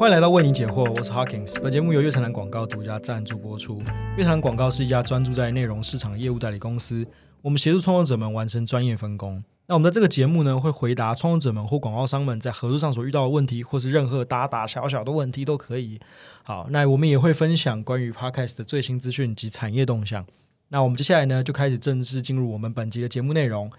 [0.00, 1.60] 欢迎来到为你解惑，我是 Hawkins。
[1.60, 3.82] 本节目由月城南广告独家赞助播出。
[4.16, 7.06] 月城南广告是一家专注在内容市场业务代理公司，
[7.42, 9.44] 我们协助创作者们完成专业分工。
[9.66, 16.00] 那我们在这个节目呢，会回答创作者们或广告商们在合作上所遇到的问题，或是任何大大小小的问题都可以。
[16.44, 20.24] 好，那我们也会分享关于 Podcast 的最新资讯及产业动向。
[20.68, 23.70] 那我们接下来呢，就开始正式进入我们本集的节目内容。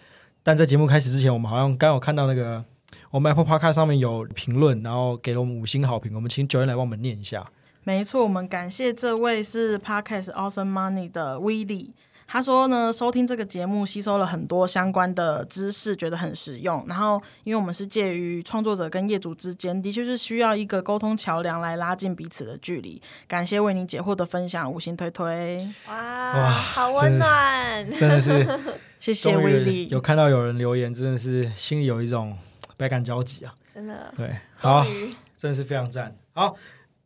[0.43, 2.63] 但在节目开始之前，我们好像刚有看到那个。
[3.09, 6.13] 我们 Apple Podcast 上面有评论，然后给了我们五星好评。
[6.15, 7.45] 我们请九人来帮我们念一下。
[7.83, 11.89] 没错，我们感谢这位是 Podcast Awesome Money 的 Willie。
[12.27, 16.85] 他说呢，收听这个节目吸收了很多相关的知识，觉得很实用。
[16.87, 23.01] 然后，因为我们是介于创作者跟业主之间，的确是需要一个沟通桥梁来拉近彼此的距离。
[23.27, 25.67] 感谢为您解惑的分享，五星推推。
[25.89, 28.47] 哇，好温暖，真的是
[28.97, 29.89] 谢谢威力。
[29.89, 32.37] 有看到有人留言，真的是心里有一种。
[32.81, 34.83] 百感交集啊，真的对，好，
[35.37, 36.15] 真的是非常赞。
[36.33, 36.55] 好，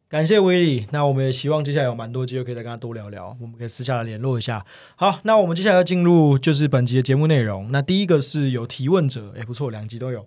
[0.07, 0.87] 感谢威利。
[0.91, 4.65] 那我们也希望接下来有蛮多机会可以再跟他多聊聊，我们可以私下来联络一下。
[4.95, 7.69] 好，那我们接下来要进入就是本集的节目内容。
[7.73, 10.25] 那第一个是有提问者，哎，不错，两集都有。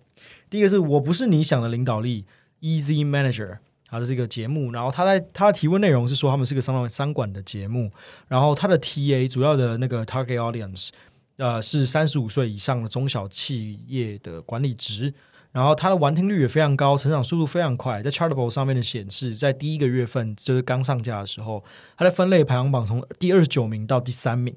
[0.50, 2.26] 第一个是我不是你想的领导力
[2.60, 3.56] ，Easy Manager，
[3.88, 4.70] 好，这是一个节目。
[4.70, 7.90] 然后他在他的提问内容是说，他们是个商商管的节目。
[8.26, 10.90] 然后他的 TA 主要的那个 Target Audience，
[11.38, 15.14] 呃，是三十五岁以上的中小企业的管理职。
[15.52, 18.02] 然后它的完听率也非常高，成长速度非常快。
[18.02, 21.64] 在 Chartable 上面的显示，在第一个月份就是刚上架的时候，
[21.96, 24.54] 它的分类排行榜从第二十九名到第三名。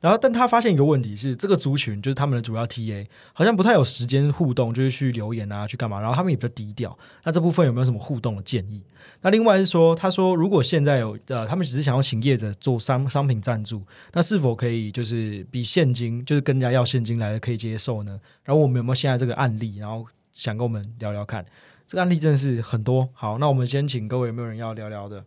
[0.00, 5.98] 然后，但他发现一个问题是，这个族群就是他们的主要 TA，好像不太有时间互动，就是去留言啊，去干嘛？
[6.00, 6.96] 然后他们也比较低调。
[7.24, 8.84] 那这部分有没有什么互动的建议？
[9.22, 18.20] 那另外是说，他说如果现在有呃，他们只是想要请业者做商商品赞助，那是否可以就是比现金，就是跟人家要现金来的可以接受呢？
[18.44, 19.78] 然后我们有没有现在这个案例？
[19.78, 20.04] 然后
[20.34, 21.44] 想跟我们聊聊看，
[21.86, 23.08] 这个案例真的是很多。
[23.14, 25.24] 好，那我们先请各位有没有人要聊聊的？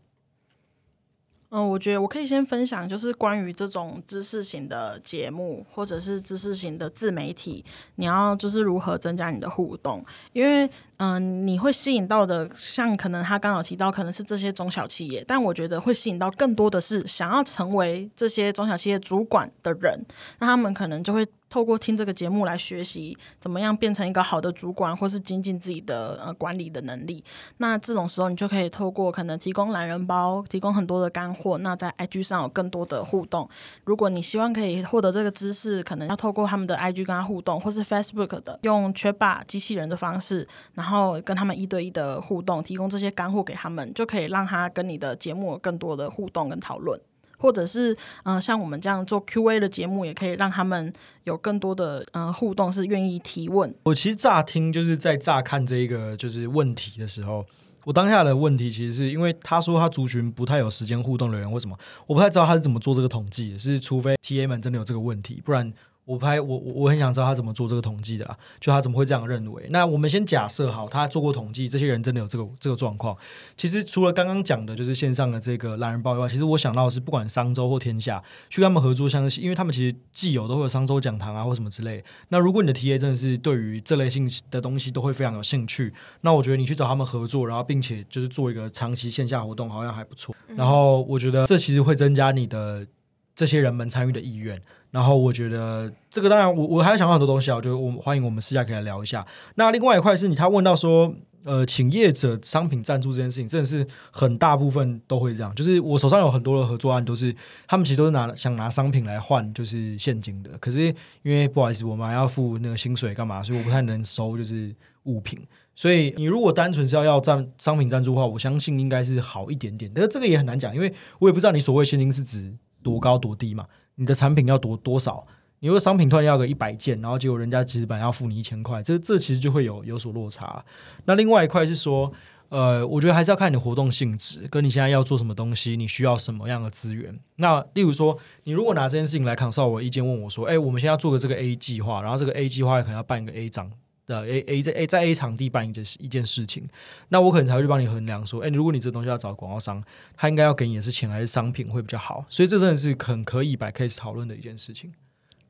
[1.51, 7.65] 嗯，我觉得我可以先分享，就是关于这种知识型的节目，或者是知识型的自媒体，
[7.95, 20.05] 你要就是如何增加你的互动，因为嗯，你会吸引到的，像可能他刚好提到，可能是这些中小企业，但我觉得会吸引到更多的是想要成为这些中小企业主管的人，
[20.37, 21.27] 那他们可能就会。
[21.49, 27.23] 透过听这个节目来学习怎么样变成一个好的主管，或是精进自己的呃管理的能力。
[27.57, 31.57] 那这种时候，你就可以透过可能提供懒人包，提供很多的干货。
[31.57, 33.49] 那在 IG 上有更多的互动。
[33.85, 46.99] 如果你希望可以获得这个知识，可能要透过他们的 IG 跟他互动，或是 Facebook 的用缺霸机器人的方式，然后跟他们一对一的互动，提供这些干货给他们，就可以让他跟你的节目有更多的互动跟讨论。
[47.39, 53.73] 或者是嗯，像我们这样做 Q&A 的节目，也可以让他们有更多的嗯互动，是愿意提问。
[53.83, 57.45] 我其实乍听就是在乍看这一个就是问题的时候，
[57.85, 61.75] 我当下的问题其实是因为他说他族群不太有时间互动的人，为什么？
[62.05, 65.73] 我不太知道他是怎么做这个统计，是除非 TA 们真的有这个问题，不然。
[66.09, 69.67] 我拍我我很想知道他怎么做这个统计的啊，就他怎么会这样认为？
[69.69, 73.15] 那我们先假设好，他做过统计，这些人真的有这个这个状况。
[73.55, 82.03] 其实除了刚刚讲的，就是线上的这个懒人包以外，其实我想到的是，不管商周或天下，去跟他们合作，像因为他们其实既有都会有商周讲堂啊，或什么之类。
[82.29, 90.35] 那如果你的 TA 真的是对于这类性的东西都会非常有兴趣，那我觉得你去找他们合作，然后并且就是做一个长期线下活动，好像还不错。
[90.55, 92.87] 然后我觉得这其实会增加你的
[93.35, 94.59] 这些人们参与的意愿。
[94.91, 99.25] 然后我觉得这个当然，我我还想到很多东西啊，就我欢迎我们私下可以来聊一下。
[99.55, 101.13] 那另外一块是你他问到说，
[101.43, 105.53] 呃，请业者商品赞助这件事情，真的是很大部分都会这样。
[105.55, 107.33] 就是我手上有很多的合作案，都是
[107.67, 110.57] 他们其实都是拿想拿商品来换，就是现金的。
[110.59, 110.87] 可是
[111.21, 115.39] 因为不好意思，我们还要付那个薪水干嘛，所以我不太能收就是物品。
[115.75, 119.89] 所以你如果单纯是要要赞商品赞助的话，我相信应该是好一点点。
[119.93, 122.51] 但是这个也很难讲，因为我也不知道你所谓现金是指
[122.83, 123.65] 多高多低嘛。
[123.99, 125.21] 你的产品要多多少？
[125.59, 130.63] 你如果商品突然要个一百件，然后结果人家其实本来要付你一千块，这这其实就会有有所落差。
[131.03, 132.09] 那另外一块是说，
[132.47, 137.19] 呃，我觉得还是要看你的活动性质，跟你现在要做什么东西，你需要什么样的资源。
[137.35, 143.69] 那例如说，你如果拿这件事情来 cancel，我意见，问我说，哎，我们现在要做个这个 A 计划，然后这个 A 计划可能要办一个 A 章。
[144.09, 146.67] 的 A A 在 A 在 A 场地办一件一件事情，
[147.09, 149.81] 那我可能才会去帮你衡量说，哎，如果你这东西要找广告商，
[150.17, 152.25] 他应该要给你的是钱还是商品会比较好？
[152.29, 154.91] 所以这真的是很可以摆 case 讨论的一件事情。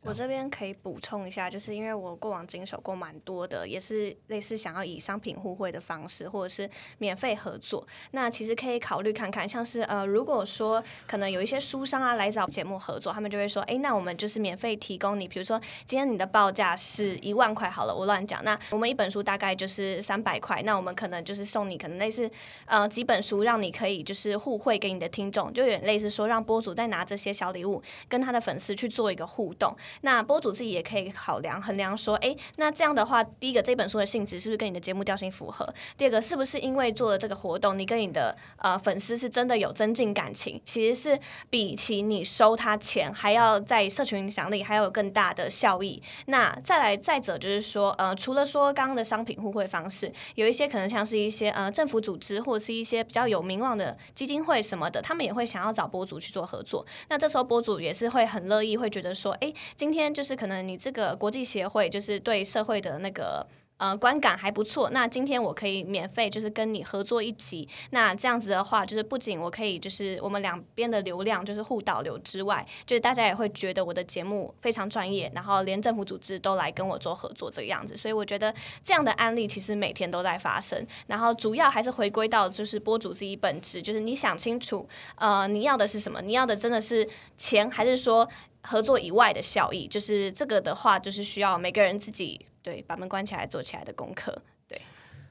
[0.06, 6.69] 我这边可以补充一下，就是因为我过往经手过蛮多的，也是类似想要以商品互惠的方式，或者是
[7.00, 7.86] 免费合作。
[8.12, 22.30] 那其实可以考虑看看，像是呃，如果说可能有一些书商啊来找节目合作，他们就会说，哎，那我们就是免费提供你，比如说今天你的报价是一万块好了，我乱讲，那我们一本书大概就是三百块，那我们可能就是送你可能类似
[22.66, 29.75] 呃几本书，让你可以就是互惠给你的听众，就有点类似说让播主再拿这些小礼物跟他的粉丝去做一个互动。
[30.02, 35.68] 那播主自己也可以考量衡量说，哎，那这样的话，第一个这本书的性质是不是跟你的节目调性符合？
[35.98, 40.62] 第二个是不是因为做了这个活动，你跟你的呃粉丝是真的有增进感情？
[40.64, 41.20] 其实是
[41.50, 46.02] 比起你收他钱，还要在社群影响力还有更大的效益。
[46.26, 56.86] 那再来再者就是说，呃，除了说刚刚的商品互惠方式，有一些可能像是一些呃政府组织或者是一些比较有名望的基金会什么的，他们也会想要找播主去做合作。
[57.10, 60.14] 那这时候播主也是会很乐意，会觉得说，哎，今天。
[60.14, 63.48] 就是可能你这个国际协会，就是对社会的那个。
[63.80, 64.90] 呃，观感还不错。
[64.90, 67.66] 那今天我可以免费就是跟你合作一集。
[67.92, 77.96] 那这样子的话，就是不仅我可以就是我们两边的流量就是互导流之外，就是大家也会觉得我的节目非常专业，然后连政府组织都来跟我做合作这个样子。
[77.96, 78.54] 所以我觉得
[78.84, 80.86] 这样的案例其实每天都在发生。
[81.08, 84.86] 然后主要还是回归到就是播主自己本质，就是你想清楚，
[85.16, 86.22] 呃，你要的是什么？
[86.22, 88.28] 你要的真的是钱，还是说
[88.62, 89.88] 合作以外的效益？
[89.88, 92.46] 就是这个的话，就是需要每个人自己。
[92.62, 94.42] 对，把门关起来做起来的功课。
[94.68, 94.82] 对，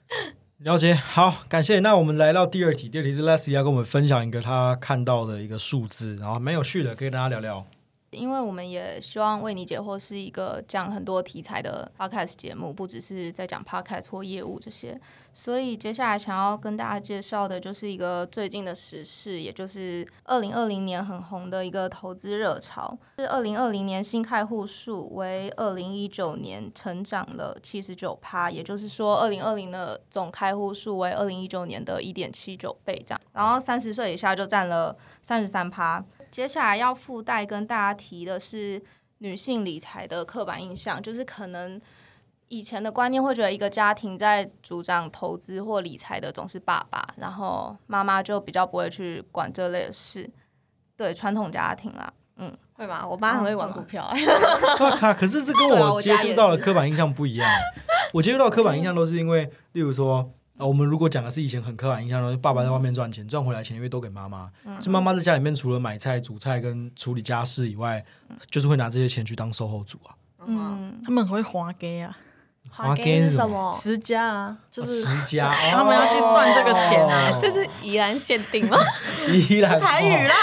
[0.64, 0.94] 了解。
[0.94, 1.78] 好，感谢。
[1.80, 7.66] 那我们来到第二题，第二题是 Leslie 要跟我们分享一个他看到的一个数字，然后蛮有趣的，可以跟大家聊聊。
[8.10, 14.98] 因为我们也希望为你解惑是一个讲很多题材的 podcast 节目，不只是在讲 podcast 或业务这些。
[15.34, 22.96] 所以接下来想要跟大家介绍的就是一个最近的时事，也就是二零二零年很红的一个投资热潮。
[23.18, 33.20] 是二零二零年新开户数为二零一九年成长了七十九趴，也就是说二零二零的总开户数为二零一九年的一点七九倍这样。
[33.32, 36.04] 然后三十岁以下就占了三十三趴。
[36.38, 38.80] 接下来要附带跟大家提的是
[39.18, 41.80] 女性理财的刻板印象，就是可能
[42.46, 50.30] 以前的观念会觉得一个家庭在主张投资或理财的总是爸爸，然后妈妈就比较不会去管这类的事。
[50.96, 53.04] 对传统家庭啦，嗯，会吗？
[53.04, 54.08] 我妈很会玩股票。
[54.76, 57.50] 可 可是这跟我接触到的刻板印象不一样。
[58.12, 60.30] 我接触到刻板印象都是因为，例如说。
[60.58, 64.50] 啊，我们如果讲的是以前很刻板印象的，爸爸在外面赚钱，赚回来钱因为都给妈妈，
[64.80, 68.04] 是妈妈在家里面除了买菜、煮菜跟处理家事以外，
[68.50, 70.10] 就是会拿这些钱去当售后组啊。
[70.44, 72.16] 嗯，他们很会花给啊，
[72.70, 73.72] 花给是什么？
[73.72, 77.38] 持家啊，就是持家， 他们要去算这个钱啊。
[77.40, 78.76] 这是宜兰限定吗？
[79.30, 80.34] 宜兰台语啦，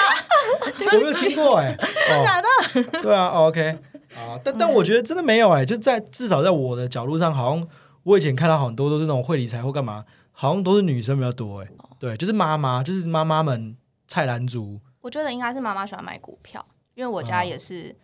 [0.94, 1.58] 我没有听过？
[1.60, 3.02] 哎，真的假的？
[3.02, 3.78] 对啊，OK
[4.16, 7.68] 啊，但但我觉得真的没有哎，就在至少在我的角度上，好像。
[8.06, 11.68] 我以前看到很多都是那种会理财或干嘛，好像都是女生比较多哎，
[12.00, 13.76] 对，就是妈妈，就是妈妈们
[14.08, 14.80] 菜篮族。
[15.02, 16.64] 我觉得应该是妈妈喜欢买股票，
[16.94, 17.96] 因为我家也是，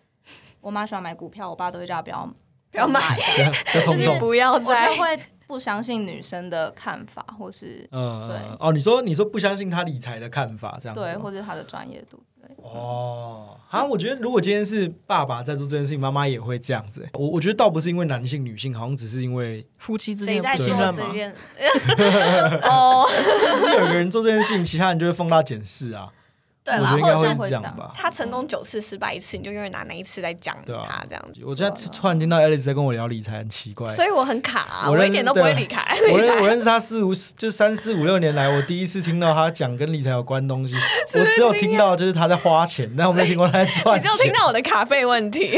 [0.60, 2.34] 我妈喜欢买股票，我爸都会叫她不要
[2.72, 3.00] 不要买，
[3.74, 5.20] 就是不要再会
[5.52, 12.18] 不相信女生的看法，或是嗯，对哦，你说你说不相信他理财的看法这样子，对，或者他的专业度。
[12.64, 17.06] 哦，好，我觉得如果今天是爸爸在做这件事情，妈妈也会这样子。
[17.16, 21.04] 我我觉得倒不是因为男性女性，好像只是因为夫妻之间不信任嘛。
[22.64, 26.10] 哦， 就是有个人做这件事情，其他人就会放大检视啊。
[26.64, 27.92] 对啦，或者是这样吧。
[27.96, 31.42] 他成功九次，失败一次，你就永远拿那一次来讲他这样子。
[31.44, 33.92] 我现在突然听到 Alice 在跟我聊理财，很奇怪。
[33.92, 35.98] 所以我很卡，我一点都不会理财。
[36.14, 40.76] 我认 我认识他四五就三四五六年来，我第一次听到他讲跟理财有关东西。
[41.14, 45.58] 我只有听到就是他在花钱，但我没听过他在赚你只有听到我的卡费问题。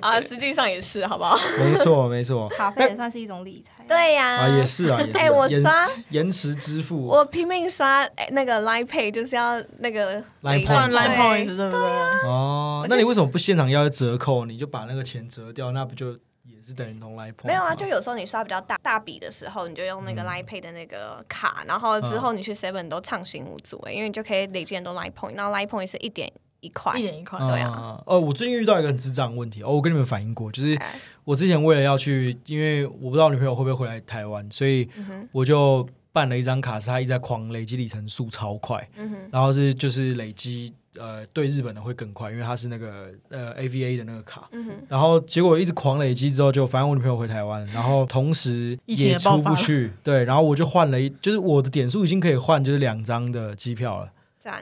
[0.00, 1.38] 啊，实际上也是，好不好？
[1.58, 2.48] 没错，没错。
[2.48, 3.73] 卡费也算是一种理财。
[3.88, 4.36] 对呀。
[4.36, 5.00] 啊，也是啊。
[5.14, 10.22] 哎，我刷延迟支付，我拼命刷那个 Line Pay，就是要那个。
[10.66, 11.80] 算 line point 对不对？
[12.28, 14.44] 哦，那你为什么不现场要折扣？
[14.44, 16.12] 你就把那个钱折掉，那不就
[16.44, 17.46] 也是等于同 line point？
[17.46, 26.30] 没有啊，就有时候你刷比较大大笔的时候，你就用那个 line pay 的那个卡，然后之后你去 seven 都畅行无阻哎，因为你就可以累积很多 line point，然后 line point 是一点
[26.64, 28.02] 一块，一人一块，对啊。
[28.06, 30.78] 哦，我最近遇到一个很智障问题哦，我跟你们反映过，就是
[31.24, 34.88] 我之前为了要去，因为我不知道女朋友会不会回来台湾，所以
[35.32, 38.88] 我就办了一张卡，是她一直在狂累积里程数超快，
[39.30, 40.72] 然后是就是累积。
[40.96, 44.48] 呃，对日本的会更快，因为它是那个呃 AVA 的那个卡，
[44.88, 54.12] 然后结果一直狂累积之后，就反正我女朋友回台湾，然后同时也出不去，对，然后我就换了一，就是我的点数已经可以换，就是两张的机票了，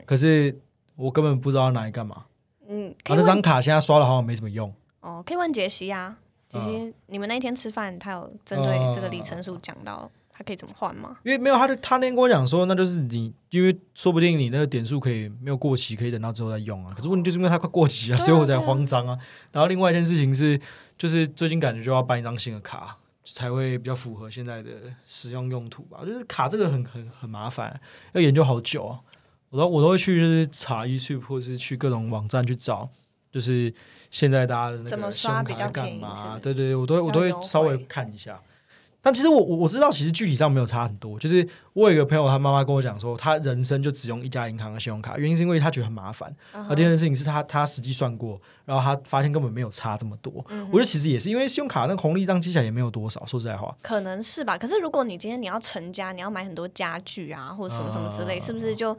[0.07, 0.57] 可是
[0.97, 2.25] 我根本不知道拿来干嘛。
[2.69, 4.73] 嗯，那张卡现在刷了好像没什么用。
[5.01, 6.17] 哦，可以问杰西啊，
[6.49, 11.17] 杰西，你们那一天吃饭，他有针对这个里程数讲到他可以怎么换吗？
[11.25, 16.95] 因为没有，他就他那天跟我讲说，那就是你，因为说不定你那个点数可以没有过期，可以等到之后再用啊。
[16.97, 19.19] 可是问题就是因为它快过期了，啊所以我才对啊慌张啊。
[19.51, 20.59] 然后另外一件事情是，
[20.97, 24.71] 就是最近感觉就要办一张新的卡，才会比较符合现在的
[25.05, 25.99] 使用用途吧。
[26.07, 27.81] 就是卡这个很很很麻烦，
[28.13, 29.01] 要研究好久啊。
[29.53, 32.89] 我都我都会去就是查 YouTube 或是去各种网站去找，
[33.31, 33.73] 就是
[34.11, 36.39] 现在大家的那怎么个信刷比较用卡在干便宜是嘛？
[36.43, 38.41] 对对对，我都会我都会稍微看一下。
[39.05, 41.19] 但其实我我我知道，其实具体上没有差很多。
[41.19, 46.33] 就是我有一个朋友，他妈妈跟我讲说，他人生就只用一家银行的信用卡，原因是因为他觉得很麻烦。
[46.55, 50.33] 嗯而第二件事情是他他实际算过，然后他发现根本没有差这么多。
[50.51, 53.77] 嗯我觉得其实也是因为信用卡那个红利这样记起来也没有多少，说实在话。
[53.83, 54.57] 可能是吧。
[54.57, 58.97] 可是如果你今天你要成家，你要买很多家具啊，或者什么什么之类，是不是就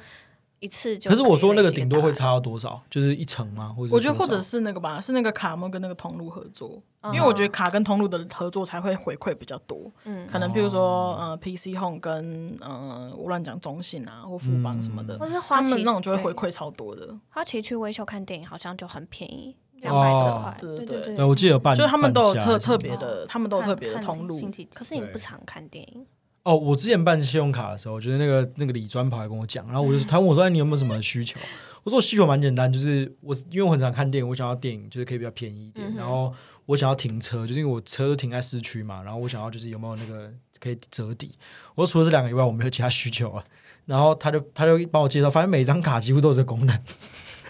[0.64, 1.10] 一次就？
[1.10, 2.82] 可是我说那个顶多会，差到多少？
[2.90, 3.74] 就是一层吗？
[3.76, 9.92] 或者我觉得或者是那个吧，是那个卡有跟那个通路合作，嗯因为我觉得卡跟通路的合作才会回馈比较多。
[10.06, 17.14] 嗯，可能譬如说呃 PC Home 跟呃我乱讲中信啊或富邦什么的，或是花旗他们那种就会回馈超多的。
[17.30, 20.58] 花旗去微秀看电影好像就很便宜，哦两百多块。
[20.62, 24.40] 对对对我记得有办，就是他们都有特特别的，他们都有特别的通路。
[24.74, 26.06] 可是你不常看电影，
[26.44, 31.40] 哦，我之前办信用卡的时候，我觉得那个那个李专跑来跟我讲，然后我就 他问我说：“哎，你有没有什么需求？”
[31.84, 36.34] 我说：“我需求蛮简单，就是我因为我很常看电影，我想要电影就是可以比较便宜一点，嗯然后
[36.66, 41.34] 我想要停车，就是因为我车都停在市区嘛，然后我想要就是有没有那个可以折抵。
[41.76, 43.44] 我说除了这两个以外，我没有其他需求啊。
[43.86, 46.74] 然后他就他就帮我介绍，反正每张卡几乎都有这功能，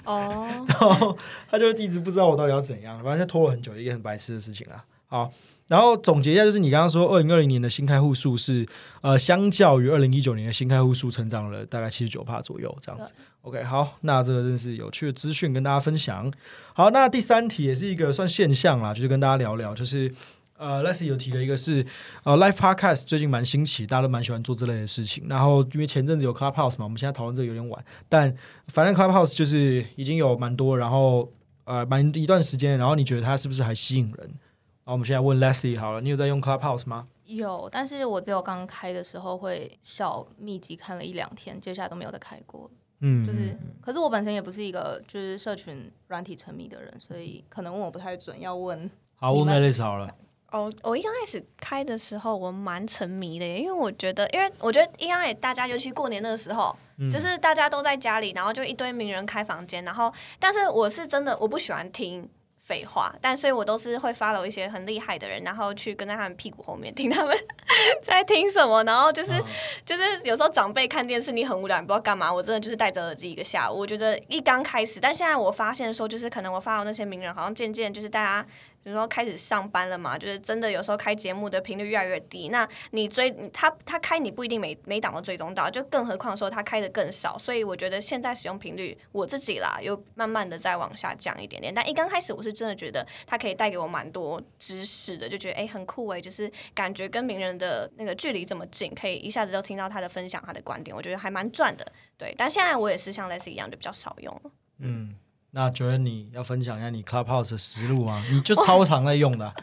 [0.03, 1.15] 哦， 然后
[1.47, 4.83] 他就一直不知道我到底要怎样，反正就拖了很久，一个很白痴的事情啊。
[5.13, 5.31] 好，
[5.67, 8.67] 然后总结一下，就是你刚刚说，二零二零年的新开户数是
[9.01, 13.13] 呃，相较于二零一九年的新开户数成长了大概七十九帕左右这样子。
[13.41, 16.33] OK，好，那这个真是有趣的资讯跟大家分享。
[16.73, 20.11] 好，那第三题也是一个算现象啦，就是跟大家聊聊，就是
[20.57, 21.85] 呃，Leslie 有提了一个是
[22.23, 25.27] 呃，Live Podcast 最近蛮兴起，大家都蛮喜欢做这类的事情。
[25.29, 28.35] 然后因为前阵子有 Clubhouse 嘛，我们现在讨论这个有点晚，但
[28.69, 31.31] 反正 Clubhouse 就是已经有蛮多，然后
[31.65, 34.33] 呃蛮一段时间，然后你觉得它是不是还吸引人？
[34.85, 37.07] 好，我们现在问 Leslie 好了，你有在用 Clubhouse 吗？
[37.23, 42.69] 有，但是我只有刚开的时候会小密集看了一两天，接下来都没有再开过。
[42.99, 50.13] 嗯，就是，可是我本身也不是一个就是社群软体沉迷的人，所以可能问我不太准，要问好，问你们 Alice 好了。
[50.51, 62.29] 哦，我一刚开始开的时候，我蛮沉迷的耶，因为我觉得，因为我觉得一刚开始大家，尤其过年那个时候，嗯就是大家都在家里，然后就一堆名人开房间，然后，但是我是真的我不喜欢听
[62.73, 67.37] 废话，但所以我都是会 follow 一些很厉害的人，然后去跟在他们屁股后面听他们
[68.01, 69.43] 在听什么，然后就是、嗯
[69.85, 73.77] 就是有时候长辈看电视，你很无聊，你不知道干嘛，我真的就是戴着耳机一个下午。
[73.77, 78.45] 我觉得一刚开始，但现在我发现说，就是可能我发到那些名人，好像渐渐就是大家。
[78.83, 82.49] 比如说开始上班了嘛，就是真的有时候开节目的频率越来越低。
[82.49, 87.37] 那你追他他开你不一定每每档都追踪到，就更何况说他开的更少。
[87.37, 91.73] 所以我觉得现在使用频率我自己啦，又慢慢的在往下降一点点。
[91.73, 101.89] 但一刚开始我是真的觉得它可以带给我蛮多知识的，就觉得哎、很酷哎、就是感觉跟名人的那个距离这么近，可以一下子就听到他的分享他的观点，我觉得还蛮赚的。
[102.17, 104.51] 对，但现在我也是像类似一样，就比较少用了。
[104.79, 105.15] 嗯，
[105.55, 108.23] 那觉得你要分享一下你 Clubhouse 的思路吗？
[108.33, 109.53] 你就超常在用的啊、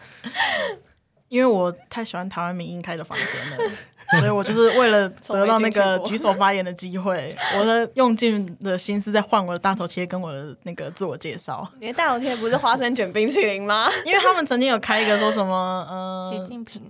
[1.29, 3.73] 因为我太喜欢台湾民音开的房间了，
[4.19, 11.69] 所以我就是为了得到那个举手发言的机会， 我的用尽的心思在换我的大头贴跟我的那个自我介绍。
[11.81, 13.89] 你的大头贴不是花生卷冰淇淋吗？
[14.07, 16.83] 因为他们曾经有开一个说什么，呃，习近平。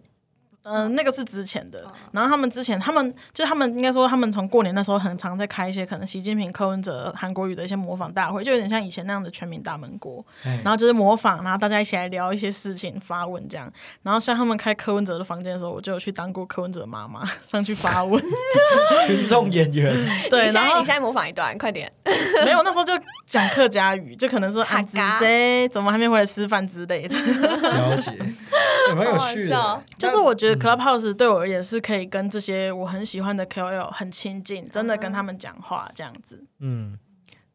[0.62, 1.84] 嗯、那个是之前的。
[2.12, 10.24] 然后他们之前，他们就是他们应该说，他们从过年那时候很常在开一些可能习近平、柯文哲、韩国语的一些模仿大会，就有点像以前那样的全民大闷锅。
[10.44, 13.72] 哎然后就是模仿，然后大家一起来聊一些事情、发问这样。
[14.02, 18.22] 然后像他们开柯文哲的房间的时候，我就有去当过柯文哲妈妈，上去发问。
[19.06, 19.94] 群众演员，
[20.28, 21.90] 对，然后你现在模仿一段，快点。
[22.44, 22.92] 没有那时候就
[23.26, 27.16] 讲客家语，就可能说啊，子谁怎么还没回来吃饭之类的。
[27.16, 28.10] 了解，
[28.88, 29.82] 也蛮有趣的。
[29.96, 36.44] 就是我觉得 Clubhouse 对我而言是可以跟这些我很喜欢的 KOL 很亲近，真的跟他们讲话这样子。
[36.58, 36.98] 嗯，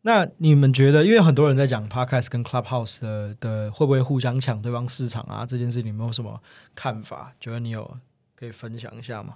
[0.02, 5.46] 那你们觉得，因为很多人在讲 Podcast 跟 Clubhouse 的的会不会互相抢对方市场啊？
[5.46, 6.42] 这件事，你没有什么
[6.76, 7.34] 看法？
[7.40, 7.98] 觉得你有
[8.36, 9.36] 可以分享一下吗？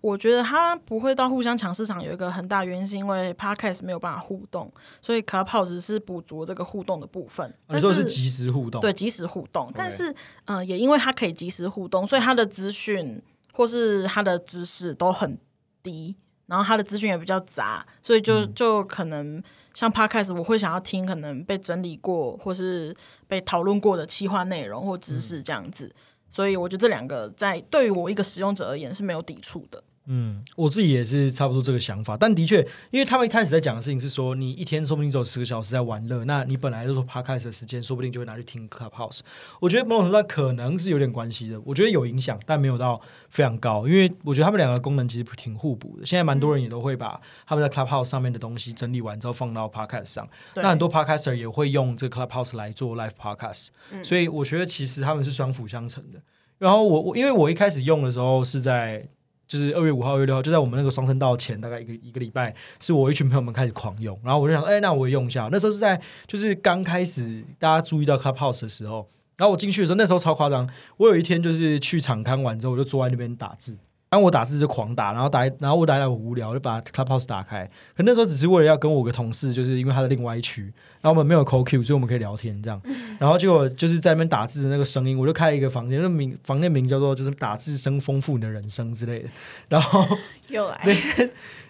[0.00, 7.46] 我觉得它不会到互相抢市场，有一个很大原因是因为 Podcast 没有办法互动，所以 Clubhouse 是补足这个互动的部分。
[7.66, 9.70] 啊你但说的是即时互动，对，即时互动。
[9.74, 10.14] 但是，
[10.46, 13.20] 呃，也因为它可以即时互动，所以它的资讯
[13.52, 15.38] 或是它的知识都很
[15.82, 16.16] 低。
[16.46, 19.40] 然后它的资讯也比较杂，所以就就可能
[19.72, 22.92] 像 podcast，我会想要听可能被整理过或是
[23.28, 25.94] 被讨论过的企划内容或知识这样子。
[26.28, 29.80] 所以我觉得这两个在对于我一个使用者而言是没有抵触的。
[30.12, 39.20] 嗯，我自己也是差不多这个想法，但的确，因为他们一开始在讲的事情是说，你一天说不定只有十个小时在玩乐，那你本来就说 podcast 的时间，说不定就会拿去听 Clubhouse。
[39.60, 46.04] 我觉得某种程度上可能是有点关系的，我觉得有影响，但没有到非常高，因为我觉得他们两个功能其实挺互补的。
[46.04, 53.68] 现在蛮多人也都会把他们在 Clubhouse 上面的东西整理完之后放到 podcast 上，那很多 podcaster 也会用这个 Clubhouse 来做 live podcast，、
[54.02, 56.20] 所以我觉得其实他们是相辅相成的。
[56.58, 59.08] 然后我我因为我一开始用的时候是在
[59.50, 65.48] 就是二月五号、二月六号，就在我们那个双声道前大概一个一个礼拜，是我一群朋友们开始狂用，然后我就想，哎、那我也用一下。
[65.50, 70.70] 那时候是在就是刚开始大家注意到 Clubhouse 的时候，然后我进去的时候，那时候超夸张。
[70.98, 73.76] 我有一天就是去场刊完之后，我就坐在那边打字。
[74.10, 77.64] 然后我打字就狂打，然后打，然后我打一打我无聊，就把 Clubhouse 打开。
[77.96, 80.62] 可那时候只是为了要跟我个同事，就是因为他的另外一区，
[81.00, 82.82] 然后我们没有 call Q，所以我们可以聊天这样。
[83.20, 89.28] 然后结果就是在那边打字的那个声音，我就开了一个房间，那名房间名叫做就是打字声丰富你的人生之类的。
[89.68, 90.04] 然后
[90.50, 90.80] 又来，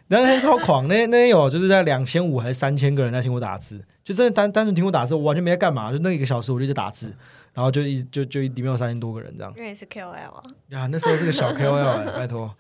[0.08, 7.12] 然 后那 天超狂，那那天有就是在两千五还是三千个人在听我打字，就真的单单纯听我打字，我完全没在干嘛，就那一个小时我就在打字，
[7.54, 9.52] 然后就一就就里面有三千多个人这样。
[9.56, 12.54] 因为是 KOL 啊，呀，那时候是个小 KOL，、欸、拜托。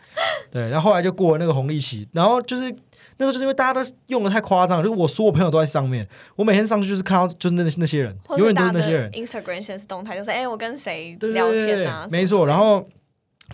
[0.50, 2.74] 对，然后后来就过了那个红利期，然后就是
[3.18, 9.10] 那时候就是因为大家都用的太夸张了，就是我所有朋友都在上面，我每天上去就是看到就是那那些人，永远都是那些人。
[9.12, 12.46] Instagram 现实动态，就是哎、我跟谁对聊天啊，没错。
[12.46, 12.84] 然后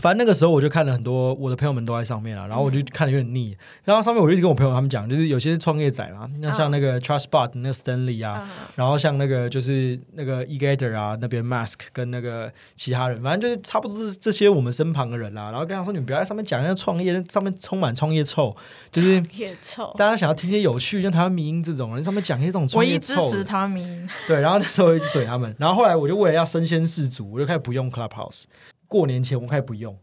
[0.01, 3.57] 反正那个时候我就看了很多我的朋友们都在上面了，然后我就看的有点腻。
[3.85, 15.51] 然后上面我就跟我朋友他们讲，就是有些是创业仔啦，那像那个 Trustbot 那个 Stanley 啊，嗯然后像那个就是那个 eGather 啊那边 Mask 跟那个其他人，反正就是差不多是这些我们身旁的人啦。
[15.51, 18.55] 然后跟他说，你们不要在上面讲那个创业，上面充满创业臭，
[18.93, 19.23] 就是
[19.63, 23.39] 臭，大家想要听些有趣，像台湾民音这种人，上面讲一些这种创唯一支业臭的。
[23.39, 28.45] 持台湾民音，对，然后那时候我一直怼他们，然后后来我就为了要身先士卒，我就开始不用 Clubhouse。
[28.89, 29.97] 过年前我开始不用，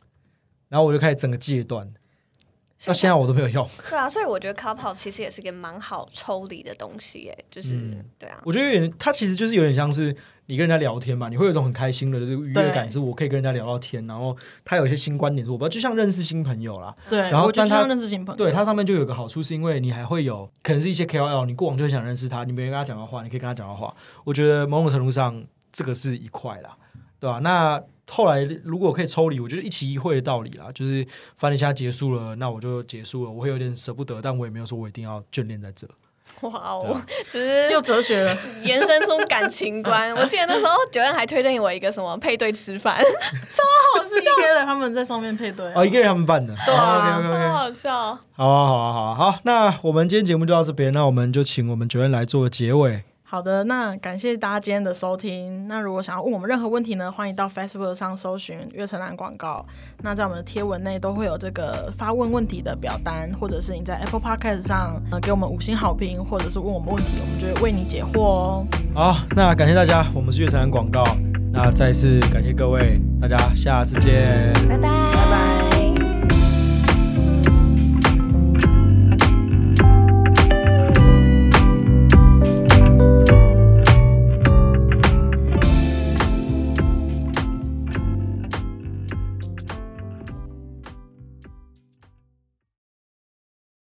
[0.69, 1.87] 然后我就开始整个戒断，
[2.85, 3.67] 到现在我都没有用。
[3.89, 10.15] 对啊，所以我觉得 Clubhouse 其实也是一个蛮好抽离的东西，哎，就是、嗯对啊，我觉得有点，它其实就是有点像是
[10.47, 16.93] 你跟人家聊天嘛，你会有一种很开心的，就是愉悦感，是我可以跟人家聊到天，然后他有一些新观点，我不知道，就像认识新朋友啦。
[17.09, 23.95] 对，然后就像认识新朋友，对，它上面就有个好处，是因为你还会有可能是一些 KOL，你过往就很想认识他，你没跟他讲到话，你可以跟他讲到话。
[24.25, 25.41] 我觉得某种程度上，
[25.71, 26.77] 这个是一块啦，
[27.23, 27.81] 对吧、那
[28.11, 31.07] 后来如果可以抽离，我觉得一期一会的道理啦，就是
[31.37, 35.87] 反正现在结束了，那我就结束了，我会有点舍不得，但我也没有说我一定要眷恋在这。
[36.41, 40.13] 哇哦啊，只是又哲学了， 延伸出感情观。
[40.17, 48.19] 我记得那时候九恩还推荐我一个什么配对吃饭， 是一个人他们在上面配对啊，哦，一个人他们办的，对啊超好笑。
[48.33, 53.01] 好啊，好啊，好啊，好，那我们今天节目就到这边，那我们就请我们九恩来做个结尾。
[53.33, 55.67] 好的，那感谢大家今天的收听。
[55.67, 59.65] 那如果想要问我们任何问题呢，欢迎到 Facebook 上搜寻“月城南广告”。
[60.03, 68.67] 那在我们的贴文内都会有这个发问问题的表单，或者是你在 Apple Podcast 上呃给我们五星好评，或者是问我们问题，我们就会为你解惑哦。
[68.93, 71.03] 好，那感谢大家，我们是月城南广告，
[71.51, 74.53] 那再次感谢各位，大家下次见。
[74.69, 75.12] 拜拜。